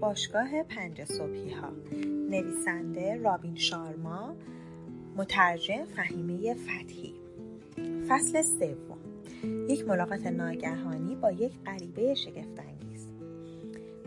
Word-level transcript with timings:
باشگاه 0.00 0.62
پنج 0.62 1.04
صبحی 1.04 1.50
ها 1.50 1.72
نویسنده 2.30 3.22
رابین 3.22 3.56
شارما 3.56 4.36
مترجم 5.16 5.84
فهیمه 5.84 6.54
فتحی. 6.54 7.14
فصل 8.08 8.42
سوم. 8.42 8.98
یک 9.68 9.88
ملاقات 9.88 10.26
ناگهانی 10.26 11.14
با 11.14 11.32
یک 11.32 11.52
غریبه 11.66 12.14
شگفتانگیز. 12.14 12.65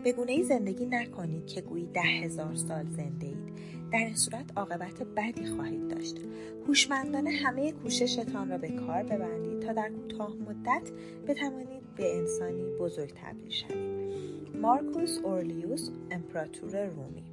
به 0.00 0.12
گونه 0.12 0.32
ای 0.32 0.42
زندگی 0.42 0.86
نکنید 0.86 1.46
که 1.46 1.60
گویی 1.60 1.86
ده 1.86 2.00
هزار 2.00 2.54
سال 2.54 2.86
زنده 2.88 3.26
اید. 3.26 3.52
در 3.92 3.98
این 3.98 4.14
صورت 4.14 4.44
عاقبت 4.56 5.02
بدی 5.16 5.46
خواهید 5.46 5.88
داشت. 5.88 6.16
هوشمندانه 6.66 7.30
همه 7.30 7.72
کوششتان 7.72 8.50
را 8.50 8.58
به 8.58 8.68
کار 8.68 9.02
ببندید 9.02 9.60
تا 9.60 9.72
در 9.72 9.88
کوتاه 9.90 10.34
مدت 10.36 10.90
بتوانید 11.28 11.94
به 11.96 12.16
انسانی 12.16 12.64
بزرگ 12.80 13.12
تبدیل 13.14 13.50
شوید 13.50 14.56
مارکوس 14.62 15.18
اورلیوس 15.18 15.90
امپراتور 16.10 16.86
رومی. 16.86 17.24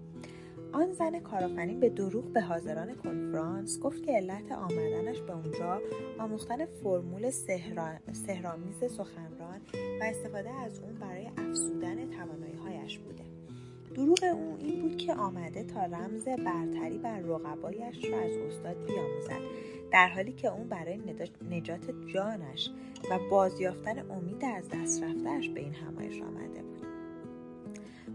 آن 0.74 0.92
زن 0.92 1.20
کارآفرین 1.20 1.80
به 1.80 1.90
دروغ 1.90 2.26
به 2.26 2.42
حاضران 2.42 2.96
کنفرانس 2.96 3.80
گفت 3.80 4.04
که 4.04 4.12
علت 4.12 4.52
آمدنش 4.52 5.22
به 5.22 5.34
اونجا 5.34 5.82
آموختن 6.20 6.66
فرمول 6.66 7.30
سهرامیز 8.12 8.78
سخنران 8.98 9.62
و 10.02 10.04
استفاده 10.04 10.50
از 10.50 10.80
اون 10.80 10.94
برای 10.94 11.28
افزودن 11.38 12.10
تواناییهایش 12.10 12.98
بوده. 12.98 13.24
دروغ 13.96 14.20
او 14.24 14.58
این 14.60 14.82
بود 14.82 14.98
که 14.98 15.14
آمده 15.14 15.64
تا 15.64 15.86
رمز 15.86 16.26
برتری 16.26 16.98
بر 16.98 17.20
رقبایش 17.20 18.06
را 18.06 18.20
از 18.20 18.32
استاد 18.32 18.86
بیاموزد 18.86 19.42
در 19.92 20.08
حالی 20.08 20.34
که 20.34 20.48
اون 20.48 20.68
برای 20.68 21.00
نجات 21.52 21.92
جانش 22.08 22.70
و 23.12 23.20
بازیافتن 23.32 24.12
امید 24.12 24.46
از 24.46 24.70
دست 24.70 25.04
رفتهش 25.04 25.50
به 25.50 25.60
این 25.60 25.74
همایش 25.74 26.22
آمده. 26.22 26.67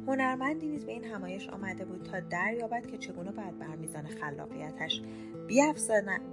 هنرمندی 0.07 0.69
نیز 0.69 0.87
به 0.87 0.93
این 0.93 1.05
همایش 1.05 1.49
آمده 1.49 1.85
بود 1.85 2.03
تا 2.03 2.21
دریابد 2.21 2.87
که 2.87 2.99
چگونه 2.99 3.31
باید 3.31 3.59
بر 3.59 3.77
میزان 3.77 4.07
خلاقیتش 4.07 5.03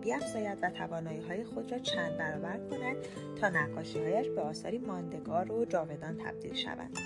بیافزاید 0.01 0.57
و 0.61 0.69
توانایی 0.69 1.21
های 1.21 1.43
خود 1.43 1.71
را 1.71 1.79
چند 1.79 2.17
برابر 2.17 2.57
کند 2.57 2.97
تا 3.41 3.49
نقاشیهایش 3.49 4.27
به 4.29 4.41
آثاری 4.41 4.77
ماندگار 4.77 5.51
و 5.51 5.65
جاودان 5.65 6.17
تبدیل 6.17 6.53
شود 6.53 6.97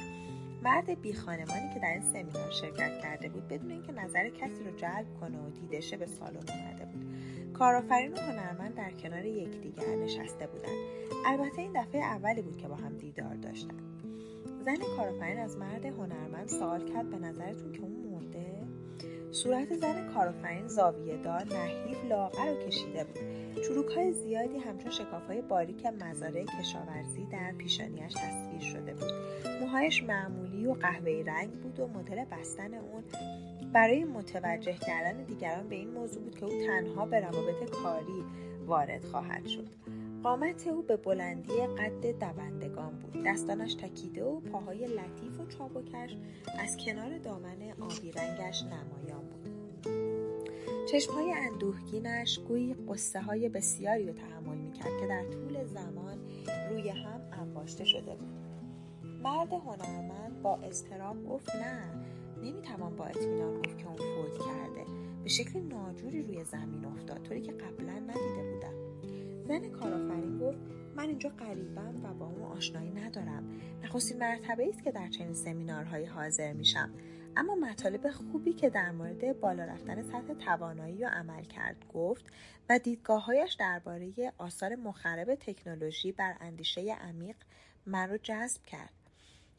مرد 0.64 1.02
بی 1.02 1.14
خانمانی 1.14 1.74
که 1.74 1.80
در 1.80 1.92
این 1.92 2.02
سمینار 2.02 2.52
شرکت 2.52 3.02
کرده 3.02 3.30
بود 3.30 3.48
بدون 3.48 3.72
اینکه 3.72 3.92
نظر 3.92 4.30
کسی 4.30 4.64
را 4.64 4.72
جلب 4.72 5.06
کنه 5.20 5.38
و 5.38 5.50
دیدشه 5.50 5.98
به 5.98 6.06
سالن 6.06 6.36
آمده 6.36 6.86
بود. 6.86 7.06
کارآفرین 7.54 8.14
و 8.14 8.18
هنرمند 8.18 8.76
در 8.76 8.92
کنار 8.92 9.26
یکدیگر 9.26 9.96
نشسته 9.96 10.48
بودند. 10.48 10.78
البته 11.26 11.62
این 11.62 11.72
دفعه 11.76 12.02
اولی 12.02 12.42
بود 12.42 12.58
که 12.58 12.68
با 12.68 12.76
هم 12.76 12.98
دیدار 12.98 13.36
داشتند. 13.36 13.93
زن 14.66 14.78
کارآفرین 14.98 15.40
از 15.40 15.58
مرد 15.58 15.86
هنرمند 15.86 16.48
سوال 16.48 16.86
کرد 16.94 17.10
به 17.10 17.18
نظرتون 17.18 17.72
که 17.72 17.82
اون 17.82 17.92
مرده؟ 17.92 18.64
صورت 19.32 19.74
زن 19.74 20.14
کارآفرین 20.14 20.68
زاویه 20.68 21.18
دار 21.18 21.44
نحیف 21.44 22.06
لاغر 22.10 22.52
و 22.52 22.68
کشیده 22.68 23.04
بود. 23.04 23.62
چروک 23.64 23.86
های 23.86 24.12
زیادی 24.12 24.58
همچون 24.58 24.92
شکاف 24.92 25.28
های 25.28 25.42
باریک 25.42 25.86
مزارع 25.86 26.46
کشاورزی 26.60 27.26
در 27.32 27.52
پیشانیش 27.58 28.14
تصویر 28.14 28.62
شده 28.62 28.94
بود. 28.94 29.12
موهایش 29.62 30.04
معمولی 30.04 30.66
و 30.66 30.74
قهوه‌ای 30.74 31.24
رنگ 31.24 31.52
بود 31.52 31.80
و 31.80 31.88
مدل 31.88 32.26
بستن 32.26 32.74
اون 32.74 33.04
برای 33.74 34.04
متوجه 34.04 34.74
کردن 34.74 35.24
دیگران 35.24 35.68
به 35.70 35.76
این 35.76 35.92
موضوع 35.92 36.24
بود 36.24 36.36
که 36.36 36.46
او 36.46 36.52
تنها 36.68 37.06
به 37.06 37.20
روابط 37.20 37.70
کاری 37.70 38.24
وارد 38.66 39.04
خواهد 39.04 39.48
شد. 39.48 39.68
قامت 40.24 40.68
او 40.68 40.82
به 40.82 40.98
بلندی 40.98 41.54
قد 41.54 42.20
دوندگان 42.20 43.00
بود. 43.00 43.24
دستانش 43.26 43.74
تکیده 43.74 44.24
و 44.24 44.40
پاهای 44.40 44.88
لطیف 44.88 45.40
و 45.40 45.46
چابکش 45.46 46.18
از 46.60 46.78
کنار 46.78 47.18
دامن 47.18 47.72
آبی 47.82 48.12
رنگش 48.12 48.64
نمایان 48.64 49.24
بود. 49.30 49.50
چشمهای 50.92 51.34
اندوهگینش 51.34 52.40
گویی 52.40 52.74
قصه 52.74 53.22
های 53.22 53.50
بسیاری 53.50 54.08
رو 54.08 54.14
تحمل 54.14 54.58
می‌کرد 54.58 55.00
که 55.00 55.08
در 55.08 55.24
طول 55.32 55.66
زمان 55.66 56.18
روی 56.70 56.90
هم 56.90 57.22
انباشته 57.32 57.86
شده 57.86 58.16
بود. 58.16 58.48
مرد 59.24 59.54
هنرمند 59.54 60.42
با 60.42 60.56
اضطراب 60.56 61.26
گفت 61.26 61.56
نه 61.56 62.06
نمی‌توان 62.44 62.96
با 62.96 63.06
اطمینان 63.06 63.58
گفت 63.58 63.78
که 63.78 63.88
اون 63.88 63.98
فوت 63.98 64.46
کرده. 64.46 64.86
به 65.24 65.30
شکل 65.30 65.60
ناجوری 65.60 66.22
روی 66.22 66.44
زمین 66.44 66.86
افتاد 66.86 67.24
طوری 67.24 67.42
که 67.42 67.52
قبلا 67.52 67.94
ندیده 67.94 68.54
بودم. 68.54 68.83
زن 69.48 69.70
کارآفرین 69.70 70.40
گفت 70.40 70.58
من 70.96 71.08
اینجا 71.08 71.30
غریبم 71.30 72.06
و 72.06 72.14
با 72.14 72.26
اون 72.26 72.42
آشنایی 72.42 72.92
ندارم. 72.92 73.44
نخستین 73.84 74.20
مرتبه 74.20 74.70
است 74.70 74.84
که 74.84 74.92
در 74.92 75.10
چنین 75.10 75.34
سمینارهایی 75.34 76.06
حاضر 76.06 76.54
میشم. 76.54 76.94
اما 77.38 77.56
مطالب 77.56 78.12
خوبی 78.12 78.54
که 78.54 78.70
در 78.70 78.92
مورد 78.92 79.40
بالا 79.40 79.64
رفتن 79.64 80.02
سطح 80.02 80.34
توانایی 80.34 81.06
و 81.06 81.08
عمل 81.08 81.44
کرد 81.44 81.76
گفت 81.94 82.26
و 82.70 82.80
دیدگاههایش 82.80 83.54
درباره 83.54 84.34
آثار 84.38 84.76
مخرب 84.76 85.36
تکنولوژی 85.36 86.12
بر 86.12 86.36
اندیشه 86.42 86.96
عمیق 87.02 87.36
من 87.86 88.10
رو 88.10 88.18
جذب 88.18 88.64
کرد. 88.66 89.03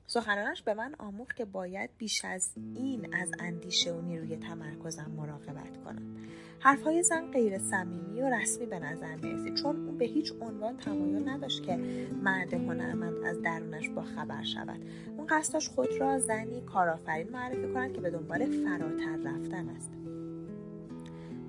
سخنانش 0.07 0.63
به 0.63 0.75
من 0.75 0.95
آموخت 0.99 1.37
که 1.37 1.45
باید 1.45 1.91
بیش 1.99 2.25
از 2.25 2.51
این 2.75 3.15
از 3.15 3.31
اندیشه 3.39 3.93
و 3.93 4.01
نیروی 4.01 4.37
تمرکزم 4.37 5.11
مراقبت 5.17 5.85
کنم. 5.85 6.17
حرفهای 6.61 7.03
زن 7.03 7.31
غیر 7.31 7.59
صمیمی 7.59 8.23
و 8.23 8.31
رسمی 8.31 8.67
به 8.67 8.79
نظر 8.79 9.17
می‌رسید 9.17 9.55
چون 9.55 9.89
او 9.89 9.93
به 9.93 10.05
هیچ 10.05 10.33
عنوان 10.41 10.77
تمایل 10.77 11.29
نداشت 11.29 11.63
که 11.63 11.77
مرد 12.23 12.55
هنرمند 12.55 13.25
از 13.25 13.43
درونش 13.43 13.89
با 13.89 14.03
خبر 14.03 14.43
شود. 14.43 14.81
اون 15.17 15.27
قصدش 15.27 15.69
خود 15.69 16.01
را 16.01 16.19
زنی 16.19 16.61
کارآفرین 16.61 17.31
معرفی 17.31 17.73
کند 17.73 17.93
که 17.93 18.01
به 18.01 18.11
دنبال 18.11 18.47
فراتر 18.47 19.17
رفتن 19.17 19.69
است. 19.69 19.91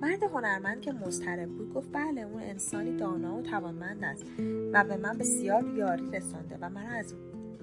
مرد 0.00 0.22
هنرمند 0.22 0.80
که 0.80 0.92
مضطرب 0.92 1.48
بود 1.48 1.74
گفت 1.74 1.88
بله 1.92 2.20
اون 2.20 2.42
انسانی 2.42 2.96
دانا 2.96 3.36
و 3.36 3.42
توانمند 3.42 4.04
است 4.04 4.24
و 4.72 4.84
به 4.84 4.96
من 4.96 5.18
بسیار 5.18 5.74
یاری 5.76 6.10
رسانده 6.10 6.58
و 6.60 6.68
مرا 6.68 6.88
از 6.88 7.14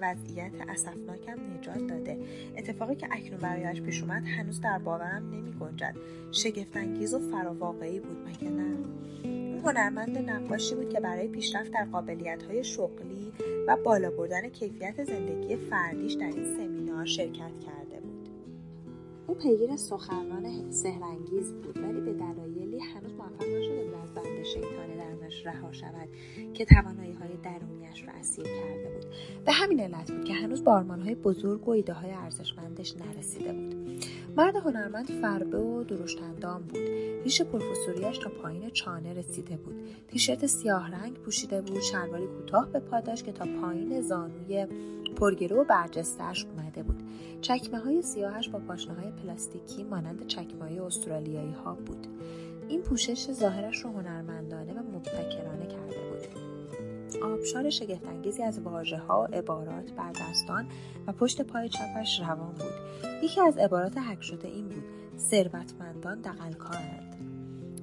وضعیت 0.04 0.52
اسفناکم 0.70 1.40
نجات 1.58 1.88
داده. 1.88 2.18
اتفاقی 2.58 2.96
که 2.96 3.08
اکنون 3.12 3.40
برایش 3.40 3.82
پیش 3.82 4.02
اومد 4.02 4.24
هنوز 4.26 4.62
در 4.62 4.78
باورم 4.78 5.30
نمی 5.32 5.52
گنجد. 5.52 5.96
شگفتانگیز 6.32 7.14
و 7.14 7.20
فراواقعی 7.20 8.00
بود 8.00 8.18
مگه 8.28 8.50
نه؟ 8.50 8.78
اون 9.24 9.60
هنرمند 9.60 10.18
نقاشی 10.18 10.76
بود 10.76 10.90
که 10.90 11.00
برای 11.00 11.28
پیشرفت 11.28 11.72
در 11.72 11.86
قابلیت 11.86 12.44
های 12.44 12.64
شغلی 12.64 13.32
و 13.68 13.78
بالا 13.86 14.12
بردن 14.12 14.50
کیفیت 14.50 15.04
زندگی 15.04 15.56
فردیش 15.56 16.14
در 16.14 16.28
این 16.28 16.58
سمینار 16.58 17.06
شرکت 17.06 17.60
کرده 17.66 18.00
بود. 18.00 18.30
او 19.28 19.36
پیگیر 19.36 19.76
سخنران 19.76 20.72
سهرنگیز 20.72 21.54
بود 21.54 21.78
ولی 21.78 22.02
به 22.02 22.14
دلایلی 22.14 22.80
هنوز 22.80 23.14
موفق 23.14 23.48
نشده 23.48 23.84
بود 23.84 23.96
از 24.04 24.14
بند 24.14 24.44
شیطان 24.44 24.98
درونش 24.98 25.46
رها 25.46 25.72
شود 25.72 26.10
که 26.54 26.66
توانایی 26.66 27.14
های 27.14 27.33
درونیش 27.94 28.08
را 28.08 28.20
اسیر 28.20 28.46
کرده 28.46 28.90
بود. 28.90 29.06
به 29.46 29.52
همین 29.52 29.80
علت 29.80 30.12
بود 30.12 30.26
که 30.26 30.34
هنوز 30.34 30.64
به 30.64 30.72
های 30.72 31.16
بزرگ 31.16 31.68
و 31.68 31.72
ایده 31.72 31.94
های 31.94 32.12
ارزشمندش 32.12 32.94
نرسیده 32.98 33.54
بود. 33.54 33.76
مرد 34.38 34.56
هنرمند 34.56 35.12
فربه 35.22 35.58
و 35.58 35.84
درشتندام 35.84 36.62
بود. 36.62 36.82
ریش 37.24 37.42
پروفسوریش 37.42 38.18
تا 38.18 38.30
پایین 38.30 38.70
چانه 38.70 39.14
رسیده 39.14 39.58
بود. 39.58 39.76
تیشرت 40.08 40.46
سیاه 40.46 40.92
رنگ 40.92 41.14
پوشیده 41.14 41.62
بود. 41.62 41.82
شلواری 41.82 42.28
کوتاه 42.28 42.70
به 42.72 42.80
پاداش 42.80 43.24
که 43.24 43.32
تا 43.32 43.46
پایین 43.62 44.02
زانوی 44.02 44.68
پرگرو 45.16 45.62
و 45.62 45.64
برجستهاش 45.64 46.46
اومده 46.46 46.84
بود. 46.84 47.04
چکمه 47.42 47.80
های 47.80 48.02
سیاهش 48.02 48.50
با 48.50 48.60
پاشنه 48.60 48.94
های 48.94 49.12
پلاستیکی 49.12 49.84
مانند 49.84 50.28
چکمه 50.28 50.64
های 50.64 50.80
استرالیایی 50.80 51.52
ها 51.52 51.74
بود. 51.74 52.08
این 52.70 52.82
پوشش 52.82 53.32
ظاهرش 53.32 53.80
رو 53.80 53.92
هنرمندانه 53.92 54.74
و 54.74 54.80
مبتکرانه 54.96 55.53
آبشار 57.16 57.70
شگفتانگیزی 57.70 58.44
از 58.44 58.60
واژه 58.60 58.98
ها 58.98 59.22
و 59.22 59.36
عبارات 59.36 59.92
بر 59.92 60.12
دستان 60.12 60.66
و 61.08 61.12
پشت 61.12 61.42
پای 61.42 61.70
چپش 61.70 62.20
روان 62.20 62.54
بود. 62.54 62.74
یکی 63.24 63.42
از 63.42 63.58
عبارات 63.58 63.98
حک 63.98 64.22
شده 64.22 64.48
این 64.48 64.70
بود 64.70 64.84
ثروتمندان 65.18 66.22
دقلکارند 66.22 67.14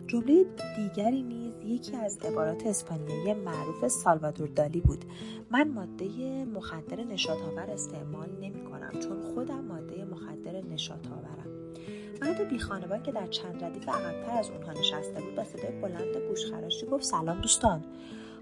جمله 0.07 0.45
دیگری 0.77 1.23
نیز 1.23 1.53
یکی 1.65 1.97
از 1.97 2.19
عبارات 2.19 2.67
اسپانیایی 2.67 3.35
معروف 3.35 3.89
سالوادور 3.89 4.49
دالی 4.49 4.81
بود. 4.81 5.05
من 5.51 5.69
ماده 5.69 6.07
مخدر 6.45 7.05
نشاطآور 7.05 7.71
استعمال 7.71 8.29
نمی 8.41 8.65
کنم 8.65 8.91
چون 9.01 9.35
خودم 9.35 9.65
ماده 9.65 10.05
مخدر 10.05 10.63
نشاطآورم. 10.73 11.31
مرد 12.23 12.49
بی 12.49 12.59
خانوان 12.59 13.03
که 13.03 13.13
در 13.13 13.27
چند 13.27 13.65
ردیف 13.65 13.89
عقبتر 13.89 14.39
از 14.39 14.51
اونها 14.51 14.73
نشسته 14.73 15.21
بود 15.21 15.35
با 15.35 15.45
صدای 15.45 15.81
بلند 15.81 16.17
گوشخراشی 16.29 16.87
گفت 16.87 17.05
سلام 17.05 17.41
دوستان. 17.41 17.85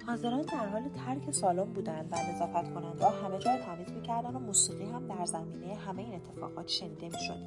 حاضران 0.09 0.43
در 0.43 0.67
حال 0.67 0.83
ترک 0.89 1.31
سالن 1.31 1.65
بودند 1.65 2.09
و 2.13 2.17
نظافت 2.17 2.75
کننده 2.75 3.09
همه 3.09 3.39
جا 3.39 3.57
تمیز 3.57 3.93
می‌کردن 3.93 4.35
و 4.35 4.39
موسیقی 4.39 4.85
هم 4.85 5.07
در 5.07 5.25
زمینه 5.25 5.75
همه 5.75 6.03
این 6.03 6.15
اتفاقات 6.15 6.69
شنیده 6.69 7.07
می‌شد. 7.07 7.39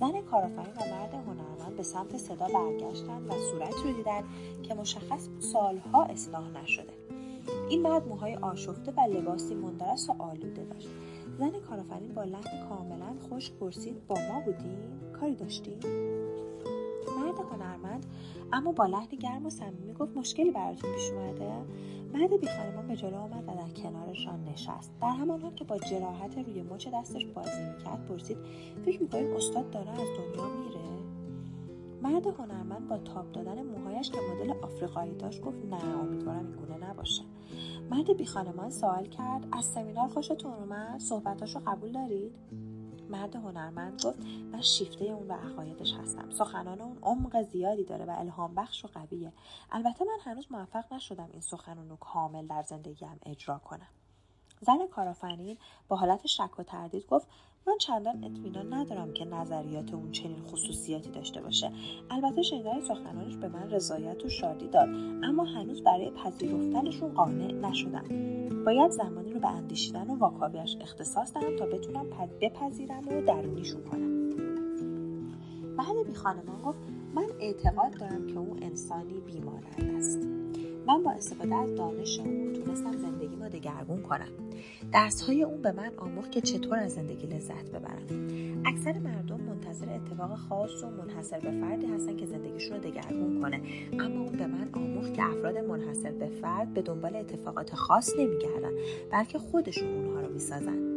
زن 0.00 0.20
کارآفرین 0.20 0.74
و 0.76 0.94
مرد 0.94 1.14
هنرمند 1.14 1.76
به 1.76 1.82
سمت 1.82 2.16
صدا 2.16 2.46
برگشتند 2.46 3.30
و 3.30 3.32
صورت 3.32 3.74
رو 3.84 3.92
دیدن 3.92 4.22
که 4.62 4.74
مشخص 4.74 5.28
سالها 5.38 6.04
اصلاح 6.04 6.50
نشده. 6.62 6.92
این 7.68 7.82
مرد 7.82 8.08
موهای 8.08 8.36
آشفته 8.36 8.92
و 8.92 9.00
لباسی 9.00 9.54
مندرس 9.54 10.08
و 10.10 10.22
آلوده 10.22 10.64
داشت. 10.64 10.88
زن 11.38 11.60
کارآفرین 11.68 12.14
با 12.14 12.24
لحن 12.24 12.68
کاملا 12.68 13.14
خوش 13.28 13.50
پرسید 13.50 14.06
با 14.06 14.16
ما 14.32 14.40
بودیم 14.40 14.78
کاری 15.20 15.34
داشتیم 15.34 15.78
مرد 17.18 17.38
هنرمند 17.52 18.06
اما 18.52 18.72
با 18.72 18.86
لحن 18.86 19.06
گرم 19.06 19.46
و 19.46 19.50
صمیمی 19.50 19.92
گفت 19.92 20.16
مشکلی 20.16 20.50
براتون 20.50 20.92
پیش 20.94 21.10
اومده؟ 21.10 21.52
مرد 22.14 22.40
بیخانمان 22.40 22.88
به 22.88 22.96
جلو 22.96 23.16
آمد 23.16 23.44
و 23.46 23.54
در 23.54 23.82
کنارشان 23.82 24.44
نشست. 24.44 24.92
در 25.00 25.08
همان 25.10 25.40
حال 25.40 25.54
که 25.54 25.64
با 25.64 25.78
جراحت 25.78 26.38
روی 26.38 26.62
مچ 26.62 26.88
دستش 26.88 27.24
بازی 27.24 27.62
می‌کرد 27.72 28.06
پرسید 28.08 28.36
فکر 28.84 29.02
می‌کنید 29.02 29.26
استاد 29.26 29.70
داره 29.70 29.90
از 29.90 29.96
دنیا 29.98 30.48
میره؟ 30.48 30.86
مرد 32.02 32.26
هنرمند 32.26 32.88
با 32.88 32.98
تاب 32.98 33.32
دادن 33.32 33.62
موهایش 33.62 34.10
که 34.10 34.18
مدل 34.20 34.52
آفریقایی 34.62 35.14
داشت 35.14 35.40
گفت 35.40 35.64
نه 35.70 35.98
امیدوارم 35.98 36.46
این 36.46 36.56
گونه 36.56 36.90
نباشه. 36.90 37.22
مرد 37.90 38.16
بیخانمان 38.16 38.70
سوال 38.70 39.04
کرد 39.04 39.46
از 39.52 39.64
سمینار 39.64 40.08
خوشتون 40.08 40.52
اومد؟ 40.52 41.00
صحبتاشو 41.00 41.60
قبول 41.66 41.92
دارید؟ 41.92 42.32
مرد 43.10 43.36
هنرمند 43.36 44.04
گفت 44.04 44.18
من 44.52 44.60
شیفته 44.60 45.04
اون 45.04 45.28
و 45.28 45.32
عقایدش 45.32 45.94
هستم. 45.94 46.30
سخنان 46.30 46.80
اون 46.80 46.98
عمق 47.02 47.42
زیادی 47.42 47.84
داره 47.84 48.04
و 48.04 48.14
الهام 48.18 48.54
بخش 48.54 48.84
و 48.84 48.88
قویه. 48.88 49.32
البته 49.72 50.04
من 50.04 50.18
هنوز 50.24 50.46
موفق 50.50 50.92
نشدم 50.92 51.28
این 51.32 51.40
سخنان 51.40 51.88
رو 51.88 51.96
کامل 51.96 52.46
در 52.46 52.62
زندگیم 52.62 53.20
اجرا 53.26 53.58
کنم. 53.58 53.88
زن 54.60 54.86
کارآفرین 54.86 55.58
با 55.88 55.96
حالت 55.96 56.26
شک 56.26 56.58
و 56.58 56.62
تردید 56.62 57.06
گفت 57.06 57.26
من 57.68 57.78
چندان 57.78 58.24
اطمینان 58.24 58.74
ندارم 58.74 59.12
که 59.12 59.24
نظریات 59.24 59.94
اون 59.94 60.10
چنین 60.10 60.42
خصوصیاتی 60.42 61.10
داشته 61.10 61.40
باشه. 61.40 61.72
البته 62.10 62.42
شنیدن 62.42 62.80
سخنانش 62.80 63.36
به 63.36 63.48
من 63.48 63.70
رضایت 63.70 64.24
و 64.24 64.28
شادی 64.28 64.68
داد 64.68 64.88
اما 65.22 65.44
هنوز 65.44 65.82
برای 65.82 66.10
پذیرفتنشون 66.10 67.14
قانع 67.14 67.52
نشدم. 67.52 68.04
باید 68.64 68.90
زمانی 68.90 69.32
رو 69.32 69.40
به 69.40 69.48
اندیشیدن 69.48 70.10
و 70.10 70.16
واکاویش 70.16 70.76
اختصاص 70.80 71.34
دهم 71.34 71.56
تا 71.56 71.66
بتونم 71.66 72.06
بپذیرم 72.40 73.08
و 73.08 73.22
درونیشون 73.22 73.84
کنم. 73.84 74.26
بعد 75.76 76.06
بی 76.06 76.14
خانمان 76.14 76.62
گفت 76.64 76.78
من 77.14 77.26
اعتقاد 77.40 77.98
دارم 78.00 78.26
که 78.26 78.38
او 78.38 78.56
انسانی 78.62 79.20
بیمارند 79.20 79.94
است. 79.96 80.45
من 80.86 81.02
با 81.02 81.10
استفاده 81.10 81.54
از 81.54 81.74
دانش 81.74 82.20
اون 82.20 82.52
تونستم 82.52 82.96
زندگی 82.96 83.36
ما 83.36 83.48
دگرگون 83.48 84.02
کنم. 84.02 84.28
درس 84.92 85.20
های 85.22 85.42
اون 85.42 85.62
به 85.62 85.72
من 85.72 85.90
آموخت 85.96 86.32
که 86.32 86.40
چطور 86.40 86.78
از 86.78 86.94
زندگی 86.94 87.26
لذت 87.26 87.70
ببرم. 87.70 88.06
اکثر 88.64 88.98
مردم 88.98 89.40
منتظر 89.40 89.86
اتفاق 89.90 90.36
خاص 90.36 90.84
و 90.84 90.90
منحصر 90.90 91.38
به 91.38 91.50
فردی 91.50 91.86
هستن 91.86 92.16
که 92.16 92.26
زندگیشون 92.26 92.76
رو 92.76 92.82
دگرگون 92.82 93.40
کنه. 93.42 93.60
اما 93.92 94.20
اون 94.20 94.36
به 94.36 94.46
من 94.46 94.68
آموخت 94.72 95.14
که 95.14 95.22
افراد 95.24 95.58
منحصر 95.58 96.10
به 96.10 96.26
فرد 96.26 96.74
به 96.74 96.82
دنبال 96.82 97.16
اتفاقات 97.16 97.74
خاص 97.74 98.18
نمیگردن 98.18 98.72
بلکه 99.12 99.38
خودشون 99.38 99.88
اونها 99.94 100.20
رو 100.20 100.32
می‌سازن. 100.32 100.96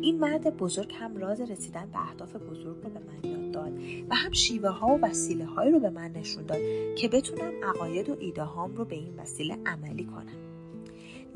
این 0.00 0.18
مرد 0.18 0.56
بزرگ 0.56 0.94
هم 0.98 1.16
راز 1.16 1.40
رسیدن 1.40 1.90
به 1.92 1.98
اهداف 1.98 2.36
بزرگ 2.36 2.76
رو 2.84 2.90
به 2.90 3.00
من 3.00 3.30
یاد 3.30 3.50
داد 3.50 3.72
و 4.10 4.14
هم 4.14 4.32
شیوه 4.32 4.68
ها 4.68 4.86
و 4.86 5.00
وسیله 5.00 5.44
هایی 5.44 5.72
رو 5.72 5.80
به 5.80 5.90
من 5.90 6.12
نشون 6.12 6.46
داد 6.46 6.60
که 6.96 7.08
بتونم 7.08 7.52
عقاید 7.62 8.08
و 8.08 8.16
ایده 8.20 8.42
هام 8.42 8.76
رو 8.76 8.84
به 8.84 8.94
این 8.94 9.14
وسیله 9.16 9.58
عملی 9.66 10.04
کنم. 10.04 10.50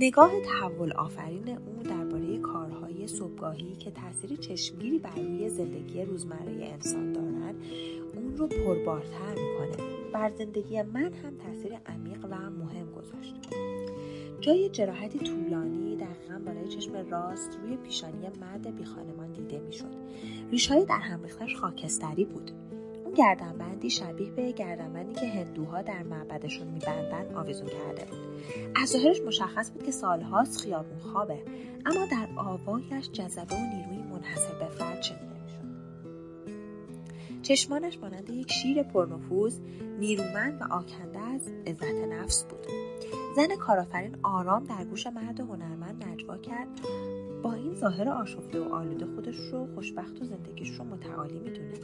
نگاه 0.00 0.30
تحول 0.40 0.92
آفرین 0.92 1.48
او 1.48 1.82
درباره 1.82 2.38
کارهای 2.38 3.06
صبحگاهی 3.06 3.76
که 3.76 3.90
تاثیر 3.90 4.36
چشمگیری 4.36 4.98
بر 4.98 5.14
روی 5.16 5.48
زندگی 5.48 6.02
روزمره 6.02 6.68
انسان 6.72 7.12
دارند 7.12 7.54
اون 8.16 8.36
رو 8.36 8.46
پربارتر 8.46 9.30
می‌کنه. 9.30 9.86
بر 10.12 10.30
زندگی 10.38 10.82
من 10.82 11.12
هم 11.12 11.36
تاثیر 11.36 11.72
عمیق 11.86 12.24
و 12.24 12.50
مهم 12.50 12.92
گذاشت. 12.92 13.34
جای 14.44 14.68
جراحتی 14.68 15.18
طولانی 15.18 15.96
دقیقا 15.96 16.38
بالای 16.46 16.68
چشم 16.68 17.10
راست 17.10 17.58
روی 17.62 17.76
پیشانی 17.76 18.28
مرد 18.40 18.76
بیخانمان 18.76 19.32
دیده 19.32 19.60
می‌شد. 19.60 19.94
ریشهای 20.50 20.84
در 20.84 20.98
هم 20.98 21.22
ریختش 21.22 21.56
خاکستری 21.56 22.24
بود. 22.24 22.50
اون 23.04 23.14
گردنبندی 23.14 23.90
شبیه 23.90 24.30
به 24.30 24.52
گردنبندی 24.52 25.14
که 25.14 25.26
هندوها 25.26 25.82
در 25.82 26.02
معبدشون 26.02 26.68
میبندن 26.68 27.34
آویزون 27.34 27.68
کرده 27.68 28.04
بود. 28.04 28.18
از 28.82 28.88
ظاهرش 28.88 29.20
مشخص 29.20 29.70
بود 29.70 29.82
که 29.82 29.90
سالهاست 29.90 30.60
خیابون 30.60 30.98
خوابه 30.98 31.38
اما 31.86 32.06
در 32.06 32.28
آوایش 32.36 33.10
جذبه 33.10 33.56
و 33.56 33.58
نیروی 33.58 34.08
منحصر 34.12 34.54
به 34.58 34.66
فرد 34.66 35.02
شنیده 35.02 35.24
می‌شد. 35.44 35.66
چشمانش 37.42 37.98
مانند 37.98 38.30
یک 38.30 38.52
شیر 38.52 38.82
پرنفوذ 38.82 39.58
نیرومند 39.98 40.60
و 40.60 40.64
آکنده 40.74 41.18
از 41.18 41.48
عزت 41.66 41.94
نفس 42.10 42.44
بود. 42.44 42.83
زن 43.36 43.56
کارآفرین 43.56 44.16
آرام 44.22 44.64
در 44.64 44.84
گوش 44.84 45.06
مرد 45.06 45.40
هنرمند 45.40 46.04
نجوا 46.04 46.38
کرد. 46.38 46.68
با 47.42 47.52
این 47.52 47.74
ظاهر 47.74 48.08
آشفته 48.08 48.60
و 48.60 48.74
آلوده 48.74 49.06
خودش 49.06 49.36
رو 49.36 49.74
خوشبخت 49.74 50.22
و 50.22 50.24
زندگیش 50.24 50.70
رو 50.70 50.84
متعالی 50.84 51.38
می‌دونه. 51.38 51.74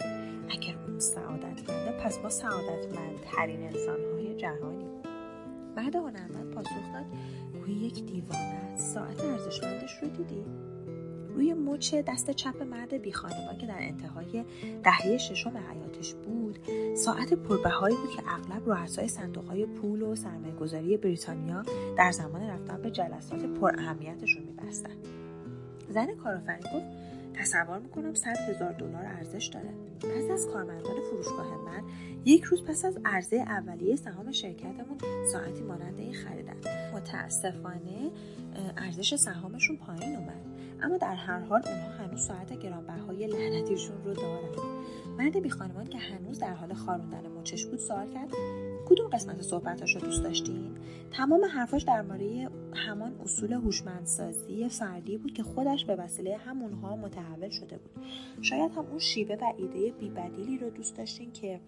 اگر 0.51 0.79
اون 0.87 0.99
سعادتمنده 0.99 1.93
پس 2.05 2.19
ما 2.19 2.29
سعادتمندترین 2.29 3.63
انسانهای 3.63 4.37
جهانی 4.37 4.89
بعد 5.77 5.97
هنرمند 5.97 6.51
پاسخ 6.55 6.71
داد 6.93 7.07
گویی 7.53 7.77
یک 7.77 8.05
دیوانه 8.05 8.77
ساعت 8.77 9.25
ارزشمندش 9.25 10.03
رو 10.03 10.09
دیدی؟ 10.09 10.45
روی 11.41 11.55
مچ 11.55 11.95
دست 11.95 12.31
چپ 12.31 12.63
مرد 12.63 12.95
بیخانمان 12.95 13.59
که 13.59 13.67
در 13.67 13.79
انتهای 13.79 14.45
دهه 14.83 15.19
ششم 15.19 15.57
حیاتش 15.57 16.15
بود. 16.15 16.59
ساعت 16.95 17.35
پربهایی 17.35 17.97
بود 17.97 18.11
که 18.17 18.23
اغلب 18.29 18.71
رؤسای 18.71 19.09
صندوقهای 19.09 19.67
پول 19.67 20.03
و 20.03 20.15
سرمایهگذاری 20.15 20.97
بریتانیا 20.97 21.63
در 21.97 22.13
زمان 22.13 22.43
رفتن 22.43 22.83
به 22.83 22.91
جلسات 22.91 23.45
پر 23.45 23.81
اهمیتشون 23.81 24.43
میبستن. 24.43 24.91
زن 25.89 26.15
کارآفرین 26.15 26.61
گفت 26.61 26.87
تصور 27.35 27.79
می‌کنم 27.79 28.15
صد 28.15 28.37
هزار 28.37 28.73
دلار 28.73 29.05
ارزش 29.05 29.47
داره. 29.47 29.71
بعضی 30.03 30.33
از 30.33 30.47
کارمندان 30.47 31.01
فروشگاه 31.11 31.65
من 31.65 31.83
یک 32.25 32.45
روز 32.45 32.65
پس 32.65 32.85
از 32.85 32.99
عرضه 33.05 33.37
اولیه 33.37 33.97
سهام 33.97 34.33
شرکتمون 34.33 34.99
ساعتی 35.33 35.63
مانند 35.63 35.99
این 35.99 36.15
خریدن. 36.15 36.57
متاسفانه 36.95 38.11
ارزش 38.77 39.15
سهامشون 39.15 39.77
پایین 39.77 40.17
اومد. 40.17 40.60
اما 40.83 40.97
در 40.97 41.15
هر 41.15 41.41
حال 41.41 41.63
اونها 41.67 42.05
هنوز 42.05 42.21
ساعت 42.21 42.53
گرانبهای 42.53 43.27
لعنتیشون 43.27 44.05
رو 44.05 44.15
دارن. 44.15 44.81
مرد 45.19 45.43
بیخانمان 45.43 45.87
که 45.87 45.99
هنوز 45.99 46.39
در 46.39 46.55
حال 46.55 46.75
خاروندن 46.75 47.29
مچش 47.29 47.67
بود 47.67 47.79
سوال 47.79 48.13
کرد 48.15 48.31
کدوم 48.89 49.09
قسمت 49.09 49.43
صحبتاش 49.43 49.95
رو 49.95 50.01
دوست 50.01 50.23
داشتین؟ 50.23 50.77
تمام 51.11 51.45
حرفاش 51.45 51.89
مورد 51.89 52.51
همان 52.75 53.21
اصول 53.25 53.53
هوشمندسازی 53.53 54.69
فردی 54.69 55.19
بود 55.19 55.33
که 55.33 55.43
خودش 55.43 55.85
به 55.85 55.97
وسیله 55.97 56.37
همونها 56.37 56.97
متحول 56.97 57.49
شده 57.49 57.79
بود. 57.79 58.05
شاید 58.43 58.73
هم 58.73 58.87
اون 58.87 58.99
شیوه 58.99 59.35
و 59.35 59.53
ایده 59.59 59.93
بیبدیلی 59.93 60.59
رو 60.59 60.71
دوست 60.71 60.97
داشتین 60.97 61.33
که 61.33 61.61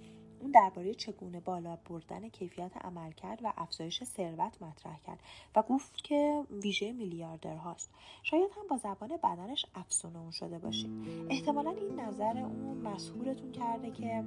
اون 0.42 0.50
درباره 0.50 0.94
چگونه 0.94 1.40
بالا 1.40 1.78
بردن 1.90 2.28
کیفیت 2.28 2.76
عمل 2.84 3.12
کرد 3.12 3.40
و 3.44 3.52
افزایش 3.56 4.04
ثروت 4.04 4.62
مطرح 4.62 4.98
کرد 5.06 5.18
و 5.56 5.62
گفت 5.62 6.04
که 6.04 6.44
ویژه 6.62 6.92
میلیاردر 6.92 7.56
هاست 7.56 7.90
شاید 8.22 8.50
هم 8.56 8.68
با 8.70 8.76
زبان 8.76 9.08
بدنش 9.24 9.66
افسونه 9.74 10.18
اون 10.18 10.30
شده 10.30 10.58
باشید 10.58 10.90
احتمالا 11.30 11.70
این 11.70 12.00
نظر 12.00 12.38
اون 12.38 12.76
مسهورتون 12.76 13.52
کرده 13.52 13.90
که 13.90 14.24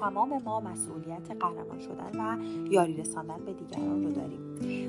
تمام 0.00 0.42
ما 0.42 0.60
مسئولیت 0.60 1.30
قهرمان 1.30 1.80
شدن 1.80 2.20
و 2.20 2.44
یاری 2.70 2.96
رساندن 2.96 3.44
به 3.44 3.52
دیگران 3.52 4.04
رو 4.04 4.12
داریم. 4.12 4.40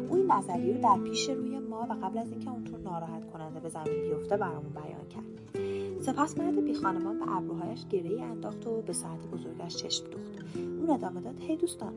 اون 0.10 0.20
این 0.20 0.32
نظریه 0.32 0.74
رو 0.74 0.82
در 0.82 1.10
پیش 1.10 1.30
روی 1.30 1.60
ما 1.60 1.88
و 1.90 1.94
قبل 1.94 2.18
از 2.18 2.32
اینکه 2.32 2.50
اونطور 2.50 2.80
ناراحت 2.80 3.32
کننده 3.32 3.60
به 3.60 3.70
زمین 3.70 4.02
بیفته 4.02 4.38
برامون 4.38 4.74
بیان 4.74 5.10
کرد. 5.10 5.65
سپس 6.06 6.38
مرد 6.38 6.64
بی 6.64 6.74
خانمان 6.74 7.20
به 7.20 7.38
ابروهایش 7.38 7.88
گره 7.88 8.22
انداخت 8.22 8.68
و 8.68 8.82
به 8.82 8.94
ساعت 8.94 9.28
بزرگش 9.28 9.76
چشم 9.76 10.06
دوخت. 10.06 10.58
اون 10.58 10.90
ادامه 10.90 11.22
داد 11.22 11.36
هی 11.40 11.56
دوستان 11.58 11.94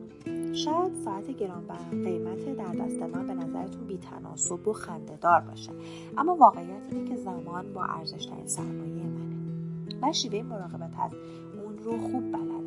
شاید 0.53 0.93
ساعت 1.05 1.31
گرانبها 1.31 1.89
قیمت 1.91 2.55
در 2.57 2.85
دست 2.85 3.01
من 3.01 3.27
به 3.27 3.33
نظرتون 3.33 3.87
بیتناسب 3.87 4.67
و 4.67 4.73
خندهدار 4.73 5.41
باشه 5.41 5.71
اما 6.17 6.35
واقعیت 6.35 6.87
اینه 6.91 7.09
که 7.09 7.15
زمان 7.15 7.73
با 7.73 7.83
ارزشترین 7.83 8.47
سرمایه 8.47 9.03
منه 9.03 9.35
من 10.01 10.11
شیوه 10.11 10.41
مراقبت 10.41 10.91
از 10.99 11.11
اون 11.63 11.77
رو 11.77 11.97
خوب 11.97 12.31
بلدم. 12.31 12.59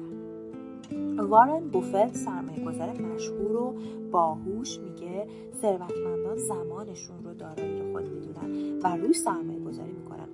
وارن 1.28 1.68
بوفت 1.68 2.16
سرمایه 2.16 2.64
گذار 2.64 3.00
مشهور 3.00 3.56
و 3.56 3.74
باهوش 4.10 4.78
میگه 4.78 5.26
ثروتمندان 5.62 6.36
زمانشون 6.36 7.24
رو 7.24 7.34
دارایی 7.34 7.92
خود 7.92 8.04
می‌دونن 8.04 8.78
و 8.82 8.96
روی 8.96 9.12
سرمایه 9.12 9.61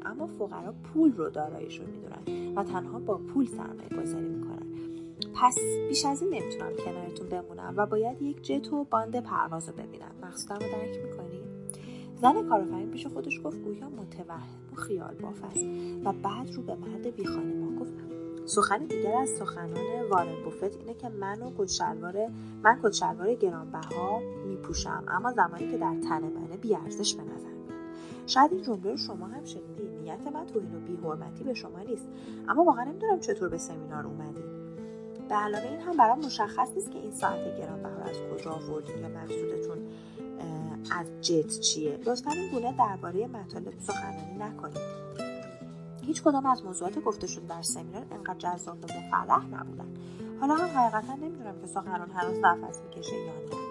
اما 0.08 0.26
فقرا 0.26 0.72
پول 0.72 1.12
رو 1.12 1.30
داراییشون 1.30 1.86
می‌دونن 1.86 2.54
و 2.56 2.64
تنها 2.64 2.98
با 2.98 3.18
پول 3.18 3.46
سرمایه 3.46 4.02
گذاری 4.02 4.28
می‌کنن. 4.28 4.66
پس 5.34 5.58
بیش 5.88 6.04
از 6.04 6.22
این 6.22 6.34
نمی‌تونم 6.34 6.72
کنارتون 6.84 7.28
بمونم 7.28 7.74
و 7.76 7.86
باید 7.86 8.22
یک 8.22 8.42
جت 8.42 8.72
و 8.72 8.84
باند 8.84 9.20
پرواز 9.20 9.68
رو 9.68 9.74
ببینم. 9.74 10.10
مقصودم 10.22 10.54
رو 10.54 10.72
درک 10.72 10.98
می‌کنی؟ 11.04 11.40
زن 12.22 12.48
کارآفرین 12.48 12.90
پیش 12.90 13.06
خودش 13.06 13.40
گفت 13.44 13.58
گویا 13.62 13.88
متوهم 13.88 14.58
و 14.72 14.76
خیال 14.76 15.14
باف 15.14 15.44
است 15.44 15.64
و 16.04 16.12
بعد 16.12 16.54
رو 16.54 16.62
به 16.62 16.74
مرد 16.74 17.16
بیخانه 17.16 17.54
ما 17.54 17.80
گفت 17.80 17.92
سخن 18.46 18.78
دیگر 18.78 19.16
از 19.16 19.28
سخنان 19.28 20.08
وارن 20.10 20.44
بوفت 20.44 20.76
اینه 20.76 20.94
که 20.94 21.08
من 21.08 21.42
و 21.42 21.50
کچلوار 21.58 22.14
من 22.62 22.80
کچلوار 22.82 23.34
گرانبها 23.34 24.20
میپوشم 24.46 25.04
اما 25.08 25.32
زمانی 25.32 25.70
که 25.70 25.78
در 25.78 25.96
تن 26.08 26.22
منه 26.22 26.56
بیارزش 26.56 27.14
به 27.14 27.22
نظر 27.22 27.47
شاید 28.28 28.52
این 28.52 28.62
جمله 28.62 28.96
شما 28.96 29.26
هم 29.26 29.44
شنیدید 29.44 29.90
نیت 30.02 30.32
من 30.34 30.46
توهین 30.46 30.74
و 30.74 30.80
بیحرمتی 30.80 31.44
به 31.44 31.54
شما 31.54 31.78
نیست. 31.78 32.08
اما 32.48 32.64
واقعا 32.64 32.84
نمی‌دونم 32.84 33.20
چطور 33.20 33.48
به 33.48 33.58
سمینار 33.58 34.06
اومدید 34.06 34.44
به 35.28 35.34
علاوه 35.34 35.64
این 35.64 35.80
هم 35.80 35.96
برام 35.96 36.18
مشخص 36.18 36.68
نیست 36.76 36.90
که 36.90 36.98
این 36.98 37.10
ساعت 37.10 37.58
گرانبها 37.58 38.02
از 38.02 38.16
کجا 38.32 38.50
آوردین 38.50 38.98
یا 38.98 39.08
مقصودتون 39.08 39.78
از 40.90 41.06
جت 41.20 41.60
چیه. 41.60 41.98
لطفا 42.06 42.30
این 42.30 42.50
گونه 42.50 42.74
درباره 42.78 43.26
مطالب 43.26 43.78
سخنرانی 43.78 44.38
نکنید. 44.38 45.08
هیچ 46.06 46.22
کدام 46.22 46.46
از 46.46 46.64
موضوعات 46.64 46.98
گفته 46.98 47.26
شده 47.26 47.46
در 47.46 47.62
سمینار 47.62 48.06
انقدر 48.10 48.38
جذاب 48.38 48.76
و 48.84 48.86
مفرح 48.86 49.46
نبودن. 49.46 49.88
حالا 50.40 50.54
هم 50.54 50.78
حقیقتا 50.78 51.14
نمی‌دونم 51.14 51.60
که 51.60 51.66
سخنران 51.66 52.10
هنوز 52.10 52.38
نفس 52.38 52.80
می‌کشه 52.82 53.16
یا 53.16 53.32
نه. 53.32 53.67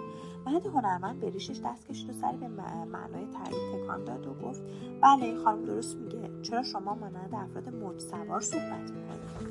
مرد 0.48 0.66
هنرمند 0.66 1.20
به 1.20 1.30
ریشش 1.30 1.60
دست 1.66 1.88
کشید 1.88 2.10
و 2.10 2.14
سری 2.14 2.38
به 2.38 2.48
معنای 2.48 3.28
تایید 3.28 3.84
تکان 3.84 4.04
داد 4.04 4.28
و 4.28 4.34
گفت 4.34 4.62
بله 5.02 5.36
خانم 5.36 5.66
درست 5.66 5.98
میگه. 5.98 6.30
چرا 6.42 6.64
شما 6.64 6.96
مانند 6.96 7.36
افراد 7.36 7.70
موج 7.70 8.00
سوار 8.00 8.42
صحبت 8.42 8.92
می‌کنید؟ 8.92 9.48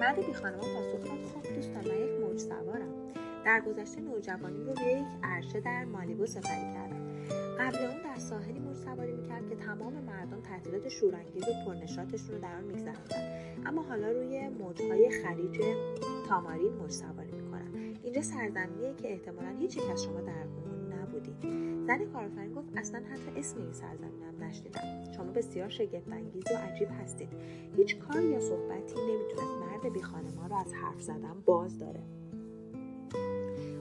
مرد 0.00 0.26
بیخانمان 0.26 0.60
پاسخ 0.60 1.04
داد. 1.04 1.42
خب 1.42 1.54
دوستان 1.54 1.84
من 1.84 1.96
یک 1.96 2.20
موج 2.20 2.38
سوارم 2.38 3.12
در 3.44 3.60
گذشته 3.60 4.00
نوجوانی 4.00 4.64
رو 4.64 4.72
به 4.74 4.82
یک 4.82 5.06
عرشه 5.22 5.60
در 5.60 5.84
مالیبو 5.84 6.26
سفری 6.26 6.72
کردم. 6.74 7.06
قبل 7.58 7.76
اون 7.76 8.02
در 8.04 8.18
ساحلی 8.18 8.58
موج 8.58 8.76
سواری 8.76 9.12
می‌کرد 9.12 9.48
که 9.48 9.56
تمام 9.56 9.92
مردم 9.92 10.40
تعطیلات 10.40 10.88
شورانگیز 10.88 11.42
و 11.42 11.52
پرنشاتشون 11.66 12.34
رو 12.34 12.40
در 12.40 12.56
آن 12.56 12.64
میگذراندن 12.64 13.66
اما 13.66 13.82
حالا 13.82 14.10
روی 14.10 14.48
موجهای 14.48 15.10
خلیج 15.10 15.60
تامارین 16.28 16.72
موج 16.72 16.90
سواری 16.90 17.25
اینجا 18.16 18.28
سرزمینیه 18.28 18.94
که 18.94 19.12
احتمالا 19.12 19.48
هیچ 19.58 19.76
یک 19.76 19.90
از 19.92 20.04
شما 20.04 20.20
در 20.20 20.32
اون 20.42 20.92
نبودید 20.92 21.36
زن 21.86 22.04
کارآفرین 22.12 22.54
گفت 22.54 22.68
اصلا 22.76 23.00
حتی 23.00 23.40
اسم 23.40 23.58
این 23.60 23.72
سرزمینم 23.72 24.42
نشنیدم. 24.42 25.12
شما 25.16 25.32
بسیار 25.32 25.68
شگفتانگیز 25.68 26.44
و 26.44 26.56
عجیب 26.56 26.88
هستید. 27.02 27.28
هیچ 27.76 27.98
کار 27.98 28.22
یا 28.22 28.40
صحبتی 28.40 28.94
نمی‌تونست 28.94 29.56
مرد 29.60 29.92
بیخانمان 29.92 30.50
رو 30.50 30.56
از 30.56 30.74
حرف 30.74 31.02
زدن 31.02 31.42
باز 31.44 31.78
داره. 31.78 32.00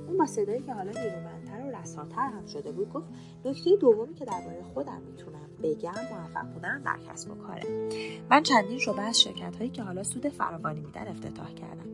اون 0.07 0.17
با 0.17 0.25
صدایی 0.25 0.61
که 0.61 0.73
حالا 0.73 0.91
نیرومندتر 0.91 1.61
و 1.61 1.81
رساتر 1.81 2.29
هم 2.29 2.45
شده 2.45 2.71
بود 2.71 2.89
گفت 2.89 3.07
نکته 3.45 3.75
دومی 3.75 4.13
که 4.13 4.25
درباره 4.25 4.63
خودم 4.73 5.01
می‌تونم 5.01 5.49
بگم 5.63 5.91
موفق 6.11 6.53
بودن 6.53 6.81
در 6.81 6.97
کسب 7.09 7.31
و 7.31 7.35
کاره. 7.35 7.89
من 8.29 8.43
چندین 8.43 8.77
شعبه 8.77 9.01
از 9.01 9.21
شرکت 9.21 9.55
هایی 9.57 9.69
که 9.69 9.83
حالا 9.83 10.03
سود 10.03 10.29
فراوانی 10.29 10.79
میدن 10.79 11.07
افتتاح 11.07 11.53
کردم. 11.53 11.85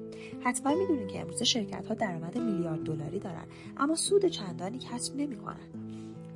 حتما 0.43 0.75
می‌دونید 0.75 1.07
که 1.07 1.21
امروز 1.21 1.43
شرکت 1.43 1.87
ها 1.87 1.93
درآمد 1.93 2.37
میلیارد 2.37 2.83
دلاری 2.83 3.19
دارن 3.19 3.45
اما 3.77 3.95
سود 3.95 4.25
چندانی 4.25 4.79
کسب 4.79 5.15
نمی‌کنن. 5.15 5.69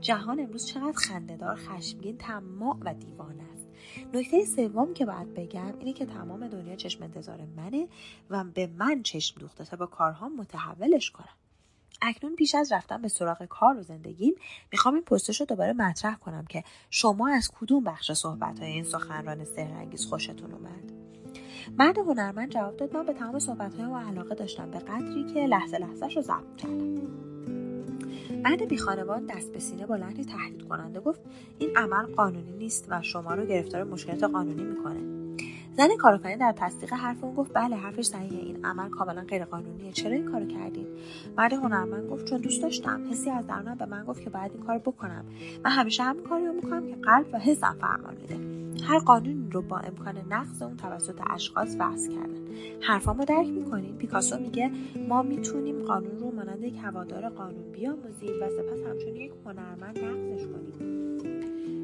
جهان 0.01 0.39
امروز 0.39 0.65
چقدر 0.65 0.93
خندهدار 0.95 1.55
خشمگین 1.55 2.17
طماع 2.17 2.77
و 2.81 2.93
دیوانه 2.93 3.43
است. 3.53 3.67
نکته 4.13 4.45
سوم 4.45 4.93
که 4.93 5.05
باید 5.05 5.33
بگم 5.33 5.73
اینه 5.79 5.93
که 5.93 6.05
تمام 6.05 6.47
دنیا 6.47 6.75
چشم 6.75 7.03
انتظار 7.03 7.39
منه 7.57 7.87
و 8.29 8.43
به 8.43 8.69
من 8.77 9.03
چشم 9.03 9.39
دوخته 9.39 9.65
تا 9.65 9.77
با 9.77 9.85
کارها 9.85 10.29
متحولش 10.29 11.11
کنم. 11.11 11.35
اکنون 12.01 12.35
پیش 12.35 12.55
از 12.55 12.71
رفتن 12.71 13.01
به 13.01 13.07
سراغ 13.07 13.45
کار 13.45 13.77
و 13.77 13.81
زندگیم 13.83 14.33
می‌خوام 14.71 14.95
این 14.95 15.03
پستش 15.03 15.39
رو 15.39 15.45
دوباره 15.45 15.73
مطرح 15.73 16.15
کنم 16.15 16.45
که 16.49 16.63
شما 16.89 17.29
از 17.29 17.51
کدوم 17.59 17.83
بخش 17.83 18.11
صحبت 18.11 18.59
های 18.59 18.71
این 18.71 18.83
سخنران 18.83 19.43
سهرنگیز 19.43 20.05
خوشتون 20.05 20.51
اومد؟ 20.51 20.91
مرد 21.77 21.97
هنرمند 21.97 22.49
جواب 22.49 22.77
داد 22.77 22.97
من 22.97 23.05
به 23.05 23.13
تمام 23.13 23.39
صحبت 23.39 23.73
های 23.73 24.07
علاقه 24.07 24.35
داشتم 24.35 24.71
به 24.71 24.79
قدری 24.79 25.23
که 25.33 25.39
لحظه 25.39 25.77
لحظهش 25.77 26.15
رو 26.15 26.21
ضبط 26.21 26.55
کردم. 26.57 27.25
مرد 28.43 28.67
بیخانوان 28.67 29.25
دست 29.25 29.51
به 29.51 29.59
سینه 29.59 29.85
با 29.85 29.95
لحنی 29.95 30.25
تهدید 30.25 30.67
کننده 30.67 30.99
گفت 30.99 31.21
این 31.59 31.77
عمل 31.77 32.05
قانونی 32.05 32.51
نیست 32.51 32.85
و 32.89 33.01
شما 33.01 33.33
رو 33.33 33.45
گرفتار 33.45 33.83
مشکلات 33.83 34.23
قانونی 34.23 34.63
می‌کنه. 34.63 35.24
زن 35.77 35.95
کارآفرین 35.99 36.37
در 36.37 36.53
تصدیق 36.57 36.93
حرف 36.93 37.23
اون 37.23 37.35
گفت 37.35 37.51
بله 37.53 37.75
حرفش 37.75 38.05
صحیحه. 38.05 38.39
این 38.39 38.65
عمل 38.65 38.89
کاملا 38.89 39.21
غیرقانونیه. 39.21 39.91
چرا 39.91 40.11
این 40.11 40.31
کارو 40.31 40.45
کردین؟ 40.45 40.87
مرد 41.37 41.53
هنرمند 41.53 42.09
گفت 42.09 42.25
چون 42.25 42.41
دوست 42.41 42.61
داشتم. 42.61 43.01
حسی 43.11 43.29
از 43.29 43.47
درونم 43.47 43.75
به 43.75 43.85
من 43.85 44.03
گفت 44.03 44.23
که 44.23 44.29
باید 44.29 44.51
این 44.51 44.63
کار 44.63 44.77
بکنم. 44.77 45.25
من 45.65 45.71
همیشه 45.71 46.03
همین 46.03 46.23
کاری 46.23 46.45
رو 46.45 46.53
می‌کنم 46.53 46.87
که 46.87 46.95
قلب 46.95 47.25
و 47.33 47.39
حسم 47.39 47.75
فرمان 47.81 48.15
میده. 48.21 48.55
هر 48.85 48.99
قانونی 48.99 49.49
رو 49.51 49.61
با 49.61 49.77
امکان 49.77 50.15
نقض 50.29 50.61
اون 50.61 50.77
توسط 50.77 51.21
اشخاص 51.29 51.75
وضع 51.79 52.11
کردن. 52.11 52.45
حرفامو 52.81 53.25
درک 53.25 53.47
می‌کنین. 53.47 53.95
پیکاسو 53.95 54.39
میگه 54.39 54.71
ما 55.09 55.21
می‌تونیم 55.21 55.83
قانون 55.83 56.19
رو 56.19 56.31
مانند 56.31 56.63
یک 56.63 56.75
هوادار 56.83 57.29
قانون 57.29 57.71
بیاموزیم 57.71 58.33
و 58.41 58.49
سپس 58.49 58.79
همچون 58.87 59.15
یک 59.15 59.31
هنرمند 59.45 59.99
نقضش 59.99 60.45
کنیم. 60.45 61.34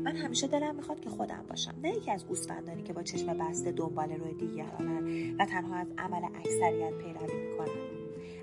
من 0.04 0.16
همیشه 0.16 0.48
دلم 0.48 0.76
می‌خواد 0.76 1.00
که 1.00 1.10
خودم 1.10 1.46
باشم. 1.50 1.74
نه 1.84 1.90
یکی 1.90 2.12
از 2.12 2.28
گوسفندانی 2.28 2.84
که 2.84 2.94
با 2.94 3.04
چشم 3.04 3.38
بسته 3.38 3.72
دنبال 3.72 4.12
روی 4.12 4.34
دیگرانن 4.34 5.36
و 5.40 5.46
تنها 5.46 5.76
از 5.76 5.88
عمل 5.98 6.24
اکثریت 6.36 6.94
پیروی 6.94 7.50
می‌کنن. 7.50 8.02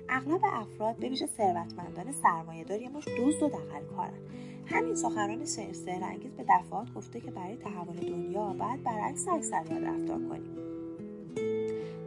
اغلب 0.09 0.41
افراد 0.43 0.95
به 0.95 1.09
ویژه 1.09 1.25
ثروتمندان 1.25 2.11
سرمایهدار 2.11 2.81
یه 2.81 2.89
مش 2.89 3.07
دزد 3.07 3.43
و 3.43 3.49
دغلکارن 3.49 4.19
همین 4.65 4.95
سخنران 4.95 5.45
سهرانگیز 5.45 6.31
به 6.31 6.45
دفعات 6.49 6.93
گفته 6.93 7.19
که 7.19 7.31
برای 7.31 7.57
تحول 7.57 7.95
دنیا 7.95 8.53
باید 8.53 8.83
برعکس 8.83 9.27
اکثریت 9.27 9.71
رفتار 9.71 10.19
کنیم. 10.29 10.55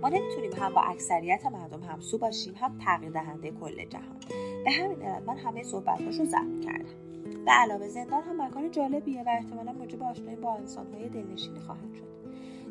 ما 0.02 0.08
نمی‌تونیم 0.08 0.52
هم 0.52 0.74
با 0.74 0.80
اکثریت 0.80 1.46
مردم 1.46 1.82
همسو 1.82 2.18
باشیم 2.18 2.54
هم 2.56 2.78
تغییر 2.84 3.12
دهنده 3.12 3.50
کل 3.50 3.84
جهان. 3.84 4.16
به 4.64 4.70
همین 4.70 5.02
علت 5.02 5.22
من 5.22 5.36
همه 5.36 5.62
صحبتهاش 5.62 6.18
رو 6.18 6.24
ضبط 6.24 6.64
کردم. 6.64 7.11
به 7.44 7.50
علاوه 7.50 7.88
زندان 7.88 8.22
هم 8.22 8.46
مکان 8.46 8.70
جالبیه 8.70 9.22
و 9.22 9.28
احتمالا 9.28 9.72
موجب 9.72 10.02
آشنایی 10.02 10.36
با 10.36 10.54
انسانهای 10.54 11.08
دلنشینی 11.08 11.60
خواهد 11.60 11.94
شد. 11.94 12.12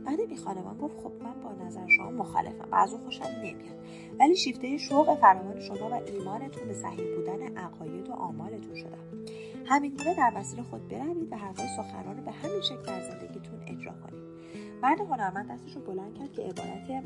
بعد 0.05 0.29
بی 0.29 0.35
خانمان 0.35 0.77
گفت 0.77 0.97
خب 0.97 1.11
من 1.23 1.41
با 1.43 1.65
نظر 1.65 1.87
شما 1.87 2.11
مخالفم 2.11 2.67
و 2.71 2.75
از 2.75 2.93
اون 2.93 3.01
خوشم 3.03 3.23
نمیاد. 3.37 3.81
ولی 4.19 4.35
شیفته 4.35 4.77
شوق 4.77 5.15
فراوان 5.15 5.59
شما 5.59 5.89
و 5.89 5.93
ایمانتون 5.93 6.67
به 6.67 6.73
صحیح 6.73 7.15
بودن 7.15 7.57
عقاید 7.57 8.09
و 8.09 8.13
آمالتون 8.13 8.75
شدم 8.75 9.25
همین 9.65 9.91
گونه 9.91 10.15
در 10.15 10.29
مسیر 10.37 10.61
خود 10.61 10.87
بروید 10.87 11.31
و 11.31 11.35
حرفهای 11.35 11.67
سخنران 11.77 12.17
رو 12.17 12.23
به 12.23 12.31
همین 12.31 12.61
شکل 12.61 12.83
در 12.83 13.01
زندگیتون 13.01 13.59
اجرا 13.67 13.93
کنید. 13.93 14.23
مرد 14.81 14.99
هنرمند 14.99 15.51
دستش 15.51 15.75
رو 15.75 15.81
بلند 15.81 16.13
کرد 16.19 16.31
که 16.31 16.41
عبارت 16.41 17.03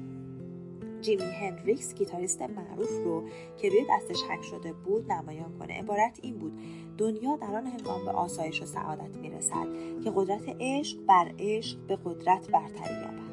جیمی 1.02 1.24
هندریکس 1.24 1.96
گیتاریست 1.96 2.42
معروف 2.42 3.04
رو 3.04 3.24
که 3.58 3.70
روی 3.70 3.86
دستش 3.90 4.24
حک 4.24 4.44
شده 4.44 4.74
بود 4.74 5.12
نمایان 5.12 5.60
کنه. 5.60 5.74
عبارت 5.74 6.20
این 6.22 6.38
بود 6.38 6.60
دنیا 6.98 7.36
در 7.36 7.56
آن 7.56 7.66
هنگام 7.66 8.06
به 8.06 8.12
آسایش 8.12 8.62
و 8.62 8.66
سعادت 8.66 9.18
می‌رسد 9.18 9.68
که 10.04 10.12
قدرت 10.16 10.56
عشق 10.60 10.98
بر 11.06 11.32
عشق 11.40 11.78
به 11.78 11.98
قدرت 12.06 12.52
برتری 12.52 12.96
یابد. 13.02 13.26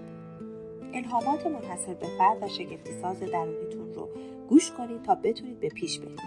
الهامات 0.94 1.46
منحصر 1.46 1.94
به 1.94 2.06
فرد 2.18 2.42
و 2.42 2.48
شگفتی 2.48 2.92
ساز 3.02 3.20
درونیتون 3.20 3.94
رو 3.94 4.08
گوش 4.48 4.72
کنید 4.72 5.02
تا 5.02 5.14
بتونید 5.14 5.60
به 5.60 5.68
پیش 5.68 5.98
برید. 5.98 6.20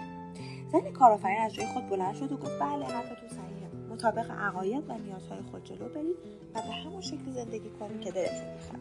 زن 0.72 0.90
کارآفرین 0.92 1.38
از 1.38 1.54
جای 1.54 1.66
خود 1.66 1.88
بلند 1.88 2.14
شد 2.14 2.32
و 2.32 2.36
گفت 2.36 2.58
بله 2.60 2.84
حرفتون 2.84 3.28
مطابق 3.96 4.30
عقاید 4.30 4.90
و 4.90 4.98
نیازهای 4.98 5.42
خود 5.50 5.64
جلو 5.64 5.88
برید 5.88 6.16
و 6.54 6.60
به 6.62 6.72
همون 6.72 7.00
شکلی 7.00 7.32
زندگی 7.32 7.70
کنید 7.70 8.00
که 8.00 8.10
دلتون 8.10 8.52
می‌خواد. 8.52 8.80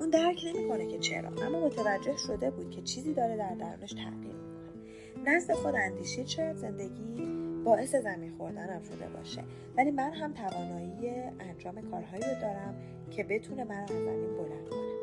اون 0.00 0.10
درک 0.10 0.44
نمی‌کنه 0.54 0.86
که 0.86 0.98
چرا 0.98 1.28
اما 1.28 1.66
متوجه 1.66 2.16
شده 2.16 2.50
بود 2.50 2.70
که 2.70 2.82
چیزی 2.82 3.14
داره 3.14 3.36
در 3.36 3.54
درونش 3.54 3.92
تغییر 3.92 4.34
می‌کنه. 4.34 5.34
نزد 5.34 5.52
خود 5.52 5.74
اندیشید 5.74 6.26
شاید 6.26 6.56
زندگی 6.56 7.26
باعث 7.64 7.94
زمین 7.94 8.32
خوردنم 8.36 8.82
شده 8.82 9.08
باشه 9.16 9.42
ولی 9.76 9.90
من 9.90 10.12
هم 10.12 10.32
توانایی 10.32 11.08
انجام 11.40 11.90
کارهایی 11.90 12.22
رو 12.22 12.40
دارم 12.40 12.74
که 13.10 13.24
بتونه 13.24 13.64
من 13.64 13.82
از 13.82 13.88
زمین 13.88 14.36
بلند 14.36 14.68
کنه. 14.70 14.96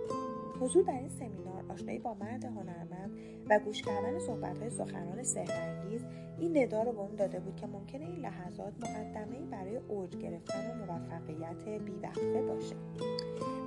حضور 0.61 0.83
در 0.83 0.93
این 0.93 1.09
سمینار 1.09 1.63
آشنایی 1.69 1.99
با 1.99 2.13
مرد 2.13 2.43
هنرمند 2.43 3.17
و 3.49 3.59
گوش 3.59 3.81
کردن 3.81 4.19
صحبتهای 4.19 4.69
سخنران 4.69 5.23
سهرانگیز 5.23 6.01
این 6.39 6.57
ندا 6.57 6.83
رو 6.83 6.91
به 6.91 6.99
اون 6.99 7.15
داده 7.15 7.39
بود 7.39 7.55
که 7.55 7.67
ممکنه 7.67 8.05
این 8.05 8.19
لحظات 8.19 8.73
مقدمه 8.79 9.39
برای 9.51 9.75
اوج 9.75 10.17
گرفتن 10.17 10.71
و 10.71 10.85
موفقیت 10.85 11.81
بیوقفه 11.81 12.41
باشه. 12.41 12.75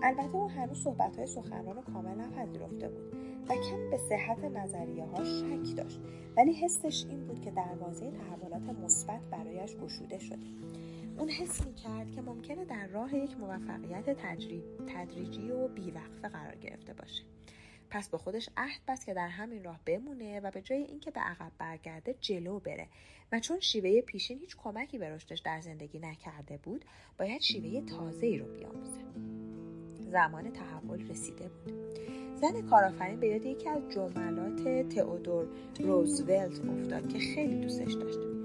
البته 0.02 0.36
او 0.36 0.50
هنوز 0.50 0.82
صحبتهای 0.82 1.26
سخنران 1.26 1.76
رو 1.76 1.82
کامل 1.82 2.20
نپذیرفته 2.20 2.88
بود 2.88 3.16
و 3.48 3.54
کمی 3.54 3.90
به 3.90 3.98
صحت 3.98 4.44
نظریه 4.44 5.04
ها 5.04 5.24
شک 5.24 5.76
داشت. 5.76 6.00
ولی 6.36 6.52
حسش 6.52 7.06
این 7.08 7.26
بود 7.26 7.40
که 7.40 7.50
دروازه 7.50 8.10
تحولات 8.10 8.78
مثبت 8.84 9.20
برایش 9.30 9.76
گشوده 9.76 10.18
شده 10.18 10.46
اون 11.18 11.28
حس 11.28 11.66
می 11.66 11.74
کرد 11.74 12.10
که 12.10 12.22
ممکنه 12.22 12.64
در 12.64 12.86
راه 12.86 13.14
یک 13.14 13.36
موفقیت 13.40 14.10
تدریجی 14.86 15.50
و 15.50 15.68
بیوقفه 15.68 16.28
قرار 16.28 16.54
گرفته 16.54 16.92
باشه. 16.92 17.22
پس 17.90 18.08
به 18.08 18.18
خودش 18.18 18.48
عهد 18.56 18.80
بست 18.88 19.06
که 19.06 19.14
در 19.14 19.28
همین 19.28 19.64
راه 19.64 19.80
بمونه 19.86 20.40
و 20.40 20.50
به 20.50 20.62
جای 20.62 20.82
اینکه 20.82 21.10
به 21.10 21.20
عقب 21.20 21.52
برگرده 21.58 22.14
جلو 22.20 22.58
بره. 22.58 22.86
و 23.32 23.40
چون 23.40 23.60
شیوه 23.60 24.00
پیشین 24.00 24.38
هیچ 24.38 24.56
کمکی 24.56 24.98
به 24.98 25.10
رشدش 25.10 25.40
در 25.40 25.60
زندگی 25.60 25.98
نکرده 25.98 26.56
بود 26.62 26.84
باید 27.18 27.40
شیوه 27.40 27.86
تازه 27.86 28.26
ای 28.26 28.38
رو 28.38 28.46
بیاموزه. 28.46 29.00
زمان 30.10 30.52
تحول 30.52 31.08
رسیده 31.08 31.48
بود. 31.48 31.74
زن 32.34 32.66
کارآفرین 32.66 33.20
به 33.20 33.28
یاد 33.28 33.44
یکی 33.44 33.68
از 33.68 33.82
جملات 33.88 34.88
تئودور 34.88 35.46
روزولت 35.80 36.68
افتاد 36.68 37.08
که 37.08 37.18
خیلی 37.18 37.60
دوستش 37.60 37.92
داشت. 37.92 38.35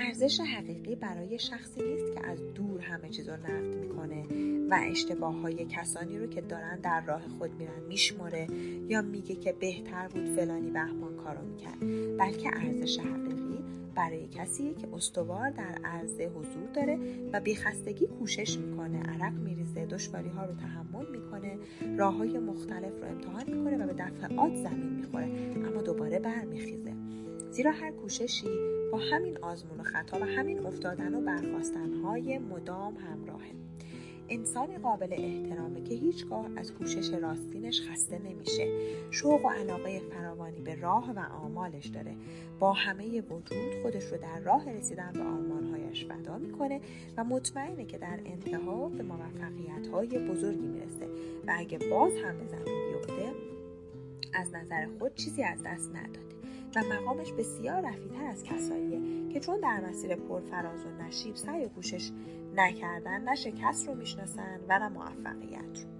ارزش 0.00 0.40
حقیقی 0.40 0.94
برای 0.94 1.38
شخصی 1.38 1.82
نیست 1.82 2.12
که 2.14 2.26
از 2.26 2.54
دور 2.54 2.80
همه 2.80 3.08
چیز 3.08 3.28
رو 3.28 3.34
نقد 3.34 3.76
می‌کنه 3.80 4.24
و 4.70 4.78
اشتباه 4.90 5.34
های 5.34 5.64
کسانی 5.64 6.18
رو 6.18 6.26
که 6.26 6.40
دارن 6.40 6.80
در 6.80 7.04
راه 7.06 7.22
خود 7.38 7.50
میرن 7.58 7.82
میشمره 7.88 8.46
یا 8.88 9.02
میگه 9.02 9.34
که 9.34 9.52
بهتر 9.52 10.08
بود 10.08 10.24
فلانی 10.24 10.70
بهمان 10.70 11.16
کارو 11.16 11.46
می‌کرد. 11.46 11.80
بلکه 12.18 12.50
ارزش 12.52 12.98
حقیقی 12.98 13.58
برای 13.94 14.28
کسی 14.28 14.74
که 14.74 14.88
استوار 14.92 15.50
در 15.50 15.78
عرضه 15.84 16.26
حضور 16.28 16.68
داره 16.74 16.98
و 17.32 17.40
بیخستگی 17.40 18.06
کوشش 18.06 18.58
می‌کنه 18.58 19.02
عرق 19.02 19.32
میریزه 19.32 19.86
دشواری 19.86 20.28
ها 20.28 20.44
رو 20.44 20.54
تحمل 20.54 21.06
می‌کنه 21.10 21.58
راه 21.98 22.14
های 22.14 22.38
مختلف 22.38 22.92
رو 23.00 23.08
امتحان 23.08 23.44
می‌کنه 23.50 23.84
و 23.84 23.86
به 23.86 23.92
دفعات 23.92 24.54
زمین 24.54 24.92
می‌خوره 24.92 25.28
اما 25.66 25.82
دوباره 25.82 26.18
برمیخیزه. 26.18 27.07
زیرا 27.50 27.70
هر 27.70 27.90
کوششی 27.90 28.48
با 28.92 28.98
همین 28.98 29.38
آزمون 29.38 29.80
و 29.80 29.82
خطا 29.82 30.18
و 30.20 30.24
همین 30.24 30.66
افتادن 30.66 31.14
و 31.14 31.20
برخواستن 31.20 31.92
های 31.92 32.38
مدام 32.38 32.96
همراهه. 32.96 33.52
انسانی 34.28 34.78
قابل 34.78 35.12
احترامه 35.12 35.82
که 35.82 35.94
هیچگاه 35.94 36.46
از 36.56 36.72
کوشش 36.72 37.14
راستینش 37.14 37.82
خسته 37.82 38.18
نمیشه. 38.18 38.68
شوق 39.10 39.44
و 39.44 39.48
علاقه 39.48 40.00
فراوانی 40.00 40.60
به 40.60 40.74
راه 40.74 41.12
و 41.12 41.18
آمالش 41.18 41.86
داره. 41.86 42.14
با 42.58 42.72
همه 42.72 43.20
وجود 43.20 43.82
خودش 43.82 44.04
رو 44.04 44.18
در 44.18 44.40
راه 44.40 44.70
رسیدن 44.70 45.12
به 45.12 45.22
آرمانهایش 45.22 46.06
فدا 46.06 46.38
می‌کنه 46.38 46.80
و 47.16 47.24
مطمئنه 47.24 47.84
که 47.84 47.98
در 47.98 48.20
انتها 48.26 48.88
به 48.88 49.02
موفقیت 49.02 49.86
های 49.92 50.06
بزرگی 50.06 50.66
می‌رسه. 50.66 51.06
و 51.46 51.54
اگه 51.58 51.78
باز 51.78 52.12
هم 52.24 52.38
به 52.38 52.46
زمین 52.46 52.92
بیفته 52.92 53.32
از 54.34 54.54
نظر 54.54 54.86
خود 54.98 55.14
چیزی 55.14 55.42
از 55.42 55.62
دست 55.62 55.90
نداده. 55.90 56.37
و 56.76 56.82
مقامش 56.94 57.32
بسیار 57.32 57.80
رفیتر 57.80 58.24
از 58.24 58.42
کساییه 58.42 59.28
که 59.32 59.40
چون 59.40 59.60
در 59.60 59.80
مسیر 59.88 60.16
پرفراز 60.16 60.80
و 60.86 61.02
نشیب 61.02 61.34
سعی 61.34 61.64
و 61.64 61.68
کوشش 61.68 62.10
نکردن 62.54 63.20
نه 63.20 63.34
شکست 63.34 63.88
رو 63.88 63.94
می‌شناسن 63.94 64.60
و 64.68 64.78
نه 64.78 64.88
موفقیت. 64.88 65.86
رو 65.88 65.98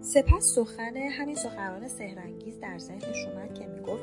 سپس 0.00 0.54
سخن 0.54 0.96
همین 0.96 1.34
سخنران 1.34 1.88
سهرنگیز 1.88 2.60
در 2.60 2.78
ذهنش 2.78 3.26
اومد 3.26 3.54
که 3.54 3.66
می‌گفت 3.66 4.02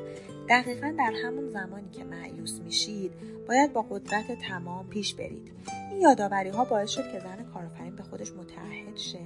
دقیقا 0.49 0.95
در 0.97 1.13
همون 1.23 1.49
زمانی 1.49 1.89
که 1.91 2.03
معیوس 2.03 2.59
میشید 2.59 3.11
باید 3.47 3.73
با 3.73 3.81
قدرت 3.81 4.31
تمام 4.31 4.89
پیش 4.89 5.15
برید. 5.15 5.51
این 5.91 6.01
یادآوری 6.01 6.49
ها 6.49 6.65
باعث 6.65 6.89
شد 6.89 7.11
که 7.11 7.19
زن 7.19 7.45
کارآفرین 7.53 7.95
به 7.95 8.03
خودش 8.03 8.31
متعهد 8.31 8.97
شه 8.97 9.19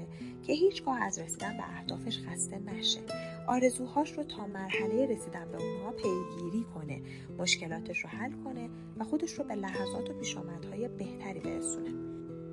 که 0.44 0.54
هیچگاه 0.54 1.02
از 1.02 1.20
رسیدن 1.20 1.58
به 1.58 1.64
اهدافش 1.64 2.20
خسته 2.20 2.60
نشه. 2.60 3.00
آرزوهاش 3.48 4.12
رو 4.12 4.24
تا 4.24 4.48
مرحله 4.48 5.06
رسیدن 5.06 5.52
به 5.52 5.58
اونها 5.58 5.92
پیگیری 5.92 6.66
کنه 6.76 7.02
مشکلاتش 7.38 8.00
رو 8.00 8.10
حل 8.10 8.32
کنه 8.44 8.70
و 8.98 9.04
خودش 9.04 9.32
رو 9.32 9.44
به 9.44 9.56
لحظات 9.56 10.10
و 10.10 10.14
پیشامدهای 10.14 10.88
بهتری 10.88 11.40
برسونه. 11.40 11.90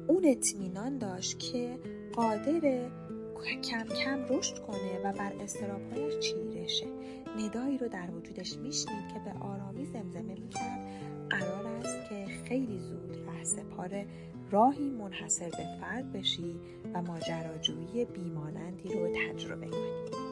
اون 0.07 0.25
اطمینان 0.25 0.99
داشت 0.99 1.39
که 1.39 1.79
قادر 2.13 2.91
کم 3.45 3.85
کم 3.85 4.25
رشد 4.29 4.59
کنه 4.59 4.99
و 5.05 5.13
بر 5.13 5.33
استرابهایش 5.41 6.19
چیره 6.19 6.67
شه. 6.67 6.87
ندایی 7.39 7.79
رو 7.79 7.89
در 7.89 8.11
وجودش 8.11 8.57
میشنید 8.57 9.09
که 9.09 9.21
به 9.25 9.39
آرامی 9.41 9.85
زمزمه 9.85 10.35
می‌کرد. 10.35 10.81
قرار 11.31 11.67
است 11.67 12.09
که 12.09 12.27
خیلی 12.49 12.79
زود 12.79 13.17
ره 13.29 13.45
سپار 13.45 14.05
راهی 14.51 14.91
منحصر 14.91 15.51
به 15.51 15.81
فرد 15.81 16.13
بشی 16.13 16.61
و 16.95 17.03
ماجراجویی 17.03 18.05
بیمانندی 18.05 18.89
رو 18.89 19.09
تجربه 19.09 19.67
کنی. 19.67 20.26